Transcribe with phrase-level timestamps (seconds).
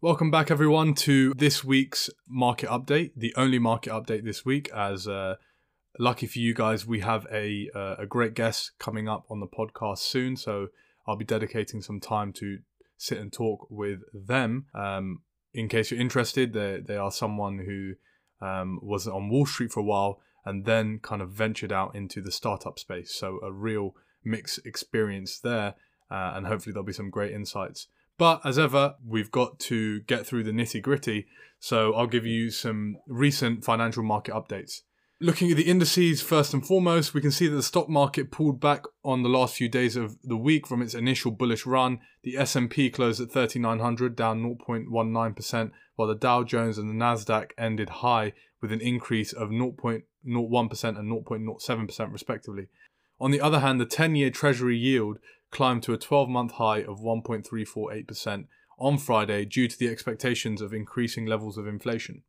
[0.00, 4.70] Welcome back, everyone, to this week's market update, the only market update this week.
[4.72, 5.34] As uh,
[5.98, 9.48] lucky for you guys, we have a uh, a great guest coming up on the
[9.48, 10.68] podcast soon, so
[11.04, 12.60] I'll be dedicating some time to
[12.96, 14.66] sit and talk with them.
[14.72, 15.22] Um,
[15.52, 17.94] in case you're interested, they they are someone who
[18.40, 22.22] um, was on Wall Street for a while and then kind of ventured out into
[22.22, 23.12] the startup space.
[23.12, 25.74] So a real mixed experience there,
[26.08, 27.88] uh, and hopefully there'll be some great insights.
[28.18, 31.26] But as ever, we've got to get through the nitty gritty.
[31.60, 34.82] So I'll give you some recent financial market updates.
[35.20, 38.60] Looking at the indices first and foremost, we can see that the stock market pulled
[38.60, 41.98] back on the last few days of the week from its initial bullish run.
[42.22, 47.88] The S&P closed at 3900 down 0.19%, while the Dow Jones and the Nasdaq ended
[47.88, 52.68] high with an increase of 0.01% and 0.07% respectively.
[53.20, 55.18] On the other hand, the 10-year treasury yield
[55.50, 58.46] climbed to a 12 month high of 1.348%
[58.78, 62.22] on Friday due to the expectations of increasing levels of inflation.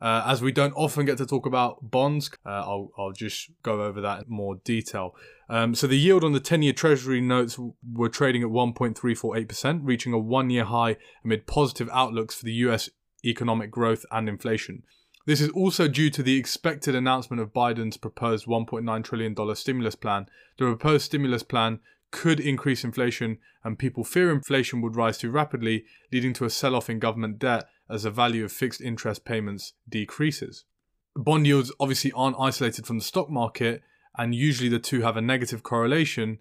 [0.00, 3.82] Uh, as we don't often get to talk about bonds, uh, I'll, I'll just go
[3.82, 5.16] over that in more detail.
[5.48, 7.58] Um, so the yield on the 10 year Treasury notes
[7.92, 12.90] were trading at 1.348%, reaching a one year high amid positive outlooks for the US
[13.24, 14.84] economic growth and inflation.
[15.26, 20.26] This is also due to the expected announcement of Biden's proposed $1.9 trillion stimulus plan.
[20.58, 25.84] The proposed stimulus plan could increase inflation, and people fear inflation would rise too rapidly,
[26.12, 29.74] leading to a sell off in government debt as the value of fixed interest payments
[29.88, 30.64] decreases.
[31.16, 33.82] Bond yields obviously aren't isolated from the stock market,
[34.16, 36.38] and usually the two have a negative correlation.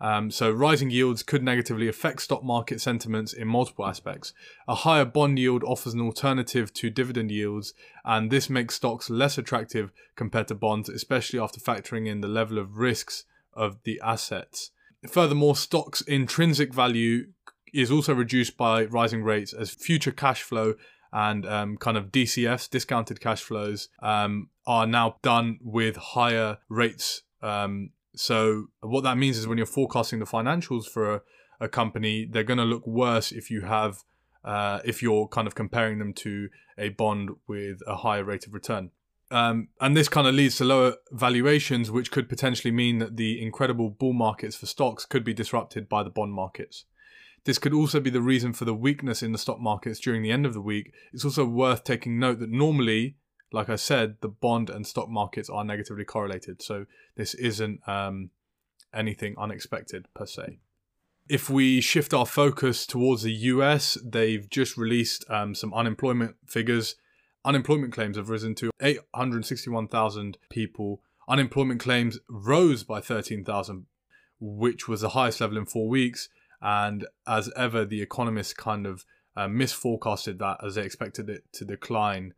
[0.00, 4.32] Um, so, rising yields could negatively affect stock market sentiments in multiple aspects.
[4.68, 7.74] A higher bond yield offers an alternative to dividend yields,
[8.04, 12.58] and this makes stocks less attractive compared to bonds, especially after factoring in the level
[12.58, 13.24] of risks
[13.54, 14.70] of the assets.
[15.06, 17.26] Furthermore, stocks' intrinsic value
[17.72, 20.74] is also reduced by rising rates as future cash flow
[21.12, 27.22] and um, kind of DCFs, discounted cash flows, um, are now done with higher rates.
[27.42, 31.22] Um, so, what that means is when you're forecasting the financials for a,
[31.60, 34.02] a company, they're going to look worse if you have,
[34.44, 38.52] uh, if you're kind of comparing them to a bond with a higher rate of
[38.52, 38.90] return.
[39.30, 43.42] Um, and this kind of leads to lower valuations, which could potentially mean that the
[43.42, 46.84] incredible bull markets for stocks could be disrupted by the bond markets.
[47.44, 50.30] This could also be the reason for the weakness in the stock markets during the
[50.30, 50.92] end of the week.
[51.12, 53.16] It's also worth taking note that normally,
[53.52, 56.62] like I said, the bond and stock markets are negatively correlated.
[56.62, 58.30] So this isn't um,
[58.94, 60.58] anything unexpected per se.
[61.28, 66.96] If we shift our focus towards the US, they've just released um, some unemployment figures
[67.48, 71.00] Unemployment claims have risen to 861,000 people.
[71.30, 73.86] Unemployment claims rose by 13,000,
[74.38, 76.28] which was the highest level in four weeks.
[76.60, 81.64] And as ever, the economists kind of uh, misforecasted that as they expected it to
[81.64, 82.34] decline,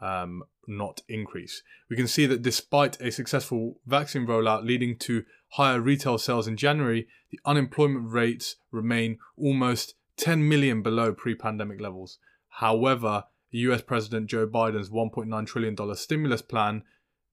[0.00, 1.62] um, not increase.
[1.90, 6.56] We can see that despite a successful vaccine rollout leading to higher retail sales in
[6.56, 12.18] January, the unemployment rates remain almost 10 million below pre pandemic levels.
[12.48, 13.24] However,
[13.58, 16.82] US President Joe Biden's $1.9 trillion stimulus plan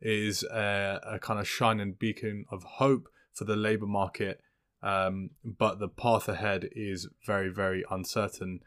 [0.02, 4.42] is a, a, kind of shining beacon of hope for the labor market.
[4.84, 8.62] Um, but the path ahead is very, very uncertain.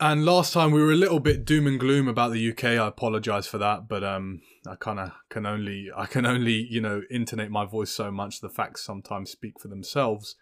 [0.00, 2.64] And last time we were a little bit doom and gloom about the UK.
[2.64, 6.80] I apologise for that, but um, I kind of can only I can only you
[6.80, 8.40] know intonate my voice so much.
[8.40, 10.36] The facts sometimes speak for themselves.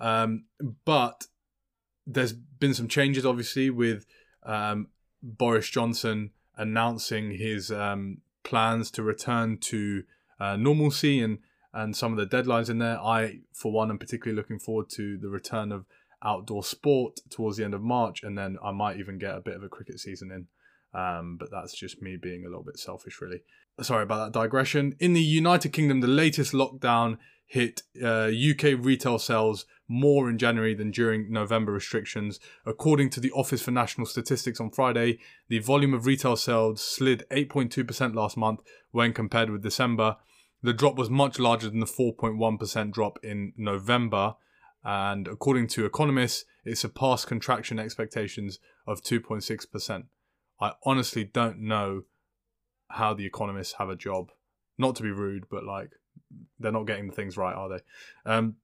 [0.00, 0.44] Um,
[0.84, 1.26] but
[2.06, 4.06] there's been some changes, obviously, with
[4.44, 4.86] um,
[5.22, 10.02] Boris Johnson announcing his um, plans to return to
[10.38, 11.38] uh, normalcy and
[11.72, 12.98] and some of the deadlines in there.
[13.00, 15.86] I, for one, am particularly looking forward to the return of
[16.22, 19.54] outdoor sport towards the end of March, and then I might even get a bit
[19.54, 20.46] of a cricket season in.
[20.92, 23.42] Um, but that's just me being a little bit selfish, really.
[23.80, 24.96] Sorry about that digression.
[24.98, 30.72] In the United Kingdom, the latest lockdown hit uh, UK retail sales more in January
[30.72, 32.38] than during November restrictions.
[32.64, 35.18] According to the Office for National Statistics on Friday,
[35.48, 38.60] the volume of retail sales slid 8.2% last month
[38.92, 40.16] when compared with December.
[40.62, 44.36] The drop was much larger than the 4.1% drop in November.
[44.84, 50.04] And according to economists, it surpassed contraction expectations of 2.6%.
[50.60, 52.02] I honestly don't know
[52.90, 54.30] how the economists have a job.
[54.78, 55.90] Not to be rude, but like
[56.60, 57.80] they're not getting the things right, are they?
[58.24, 58.56] Um,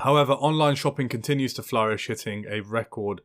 [0.00, 3.20] however, online shopping continues to flourish, hitting a record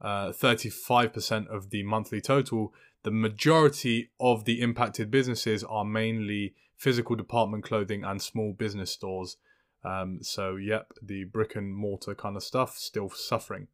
[0.00, 2.72] uh, 35% of the monthly total.
[3.02, 9.36] The majority of the impacted businesses are mainly physical department clothing and small business stores.
[9.84, 13.68] Um, so, yep, the brick and mortar kind of stuff still suffering.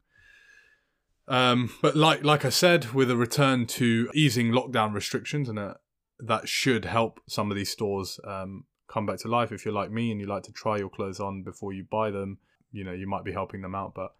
[1.27, 5.77] Um, but like like I said, with a return to easing lockdown restrictions, and a,
[6.19, 9.51] that should help some of these stores um, come back to life.
[9.51, 12.11] If you're like me and you like to try your clothes on before you buy
[12.11, 12.37] them,
[12.71, 13.93] you know you might be helping them out.
[13.95, 14.13] But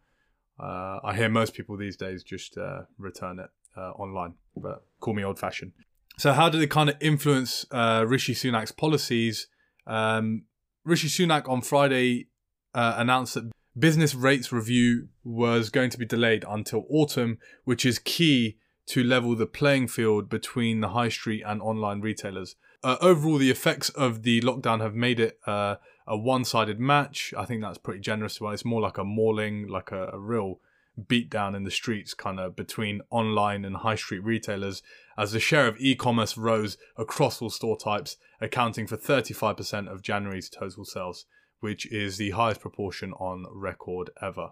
[0.59, 4.35] uh, I hear most people these days just uh, return it uh, online.
[4.55, 5.73] But call me old fashioned.
[6.17, 9.47] So how did it kind of influence uh, Rishi Sunak's policies?
[9.85, 10.43] Um,
[10.85, 12.27] Rishi Sunak on Friday
[12.73, 17.99] uh, announced that business rates review was going to be delayed until autumn, which is
[17.99, 18.57] key
[18.87, 22.55] to level the playing field between the high street and online retailers.
[22.85, 25.75] Uh, overall, the effects of the lockdown have made it uh,
[26.07, 27.33] a one-sided match.
[27.35, 28.39] I think that's pretty generous.
[28.39, 30.59] Well, it's more like a mauling, like a, a real
[31.01, 34.83] beatdown in the streets, kind of between online and high street retailers,
[35.17, 40.49] as the share of e-commerce rose across all store types, accounting for 35% of January's
[40.49, 41.25] total sales
[41.65, 44.49] which is the highest proportion on record ever.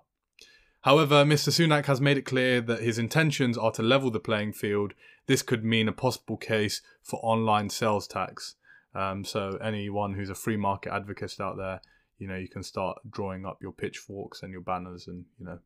[0.84, 1.50] However, Mr.
[1.50, 4.94] Sunak has made it clear that his intentions are to level the playing field.
[5.28, 8.56] This could mean a possible case for online sales tax.
[8.94, 11.82] Um, so, anyone who's a free market advocate out there,
[12.20, 15.60] you know, you can start drawing up your pitchforks and your banners and, you know,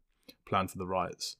[0.48, 1.38] plan for the riots.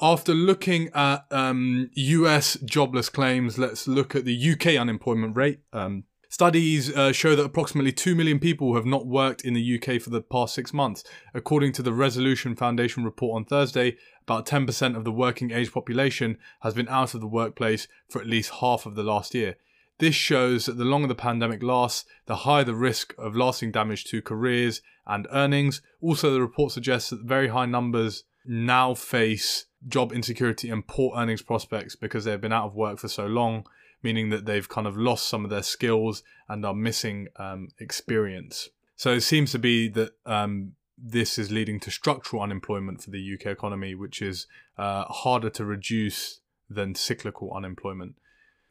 [0.00, 5.58] After looking at um, US jobless claims, let's look at the UK unemployment rate.
[5.72, 10.00] Um, Studies uh, show that approximately 2 million people have not worked in the UK
[10.00, 11.02] for the past six months.
[11.32, 16.36] According to the Resolution Foundation report on Thursday, about 10% of the working age population
[16.60, 19.56] has been out of the workplace for at least half of the last year.
[20.00, 24.04] This shows that the longer the pandemic lasts, the higher the risk of lasting damage
[24.04, 25.80] to careers and earnings.
[26.02, 31.42] Also, the report suggests that very high numbers now face job insecurity and poor earnings
[31.42, 33.64] prospects because they've been out of work for so long
[34.02, 38.68] meaning that they've kind of lost some of their skills and are missing um, experience.
[38.96, 43.34] So it seems to be that um, this is leading to structural unemployment for the
[43.34, 44.46] UK economy, which is
[44.76, 48.16] uh, harder to reduce than cyclical unemployment.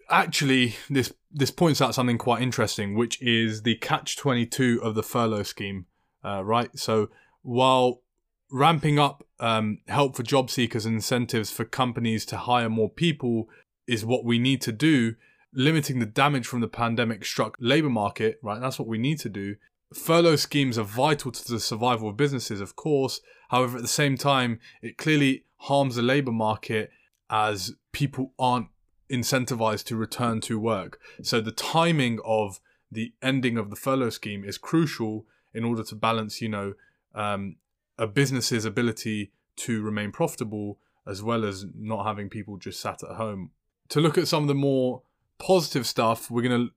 [0.09, 4.95] Actually, this this points out something quite interesting, which is the catch twenty two of
[4.95, 5.85] the furlough scheme.
[6.23, 7.09] Uh, right, so
[7.41, 8.01] while
[8.49, 13.49] ramping up um, help for job seekers and incentives for companies to hire more people
[13.87, 15.15] is what we need to do.
[15.53, 18.59] Limiting the damage from the pandemic struck labor market, right?
[18.59, 19.55] That's what we need to do.
[19.93, 23.21] Furlough schemes are vital to the survival of businesses, of course.
[23.49, 26.91] However, at the same time, it clearly harms the labor market
[27.29, 28.67] as people aren't
[29.09, 30.99] incentivized to return to work.
[31.23, 32.59] So the timing of
[32.91, 36.73] the ending of the furlough scheme is crucial in order to balance, you know,
[37.15, 37.55] um,
[37.97, 43.15] a business's ability to remain profitable as well as not having people just sat at
[43.15, 43.51] home
[43.89, 45.01] to look at some of the more
[45.37, 46.73] positive stuff, we're going to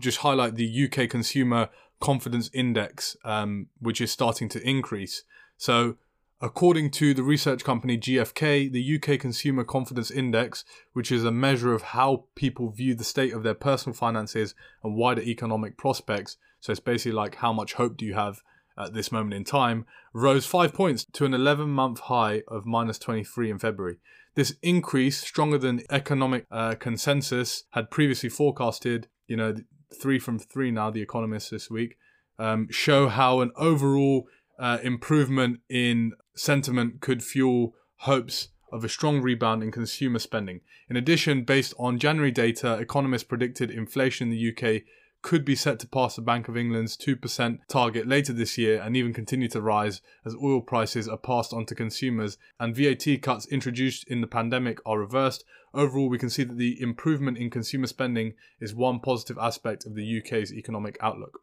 [0.00, 1.68] just highlight the UK Consumer
[2.00, 5.22] Confidence Index, um, which is starting to increase.
[5.56, 5.96] So,
[6.40, 11.72] according to the research company GfK, the UK Consumer Confidence Index, which is a measure
[11.72, 16.72] of how people view the state of their personal finances and wider economic prospects, so
[16.72, 18.42] it's basically like how much hope do you have
[18.78, 22.98] at this moment in time, rose five points to an 11 month high of minus
[22.98, 23.96] 23 in February.
[24.34, 29.54] This increase, stronger than economic uh, consensus had previously forecasted, you know,
[30.00, 31.96] three from three now, The Economist this week,
[32.38, 34.26] um, show how an overall
[34.58, 40.60] uh, improvement in sentiment could fuel hopes of a strong rebound in consumer spending.
[40.90, 44.82] In addition, based on January data, economists predicted inflation in the UK
[45.24, 48.94] could be set to pass the Bank of England's 2% target later this year and
[48.94, 53.46] even continue to rise as oil prices are passed on to consumers and VAT cuts
[53.46, 55.42] introduced in the pandemic are reversed.
[55.72, 59.94] Overall, we can see that the improvement in consumer spending is one positive aspect of
[59.94, 61.40] the UK's economic outlook.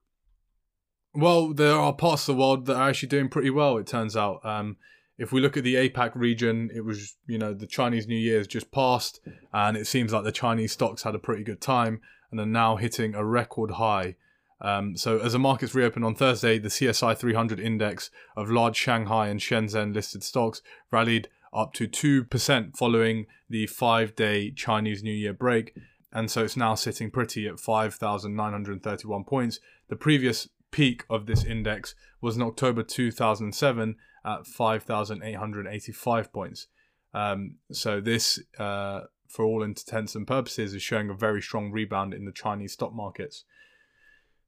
[1.15, 4.15] Well, there are parts of the world that are actually doing pretty well, it turns
[4.15, 4.45] out.
[4.45, 4.77] Um,
[5.17, 8.37] if we look at the APAC region, it was, you know, the Chinese New Year
[8.37, 9.21] has just passed,
[9.51, 11.99] and it seems like the Chinese stocks had a pretty good time
[12.31, 14.15] and are now hitting a record high.
[14.61, 19.27] Um, so, as the markets reopened on Thursday, the CSI 300 index of large Shanghai
[19.27, 20.61] and Shenzhen listed stocks
[20.91, 25.75] rallied up to 2% following the five day Chinese New Year break.
[26.13, 29.59] And so it's now sitting pretty at 5,931 points.
[29.89, 33.95] The previous peak of this index was in October 2007
[34.25, 36.67] at 5,885 points.
[37.13, 42.13] Um, so this uh, for all intents and purposes, is showing a very strong rebound
[42.13, 43.43] in the Chinese stock markets.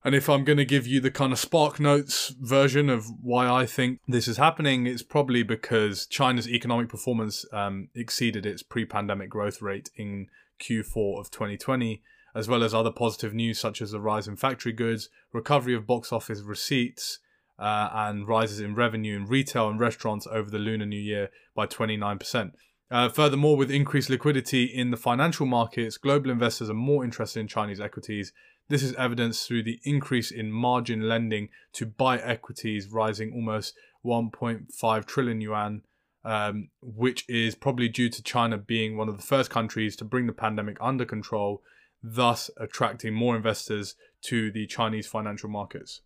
[0.06, 3.50] And if I'm going to give you the kind of Spark Notes version of why
[3.50, 8.84] I think this is happening, it's probably because China's economic performance um, exceeded its pre
[8.84, 10.28] pandemic growth rate in
[10.60, 12.02] Q4 of 2020,
[12.36, 15.88] as well as other positive news such as the rise in factory goods, recovery of
[15.88, 17.20] box office receipts,
[17.58, 21.66] uh, and rises in revenue in retail and restaurants over the Lunar New Year by
[21.66, 22.52] 29%.
[22.94, 27.48] Uh, furthermore, with increased liquidity in the financial markets, global investors are more interested in
[27.48, 28.32] Chinese equities.
[28.70, 33.74] This is evidenced through the increase in margin lending to buy equities, rising almost
[34.06, 35.82] 1.5 trillion yuan,
[36.24, 40.28] um, which is probably due to China being one of the first countries to bring
[40.28, 41.64] the pandemic under control,
[42.04, 46.02] thus attracting more investors to the Chinese financial markets.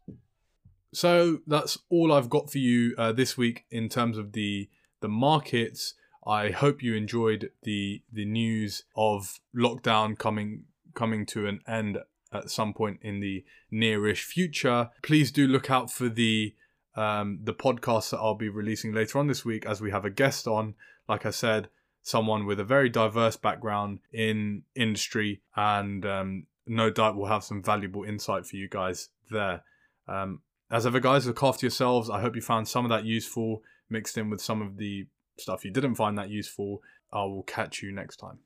[0.93, 4.69] So that's all I've got for you uh, this week in terms of the
[5.01, 5.93] the markets.
[6.27, 11.99] I hope you enjoyed the the news of lockdown coming coming to an end
[12.33, 14.89] at some point in the nearish future.
[15.01, 16.53] Please do look out for the
[16.95, 20.09] um, the podcast that I'll be releasing later on this week as we have a
[20.09, 20.75] guest on.
[21.07, 21.69] Like I said,
[22.01, 27.63] someone with a very diverse background in industry, and um, no doubt will have some
[27.63, 29.61] valuable insight for you guys there.
[30.07, 32.09] Um, as ever, guys, look after yourselves.
[32.09, 35.07] I hope you found some of that useful mixed in with some of the
[35.39, 36.81] stuff you didn't find that useful.
[37.11, 38.39] I will catch you next time.